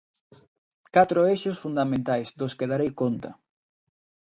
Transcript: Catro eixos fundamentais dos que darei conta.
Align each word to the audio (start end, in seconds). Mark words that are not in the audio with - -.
Catro 0.95 1.19
eixos 1.33 1.61
fundamentais 1.63 2.27
dos 2.39 2.55
que 2.57 2.69
darei 2.71 2.91
conta. 3.01 3.29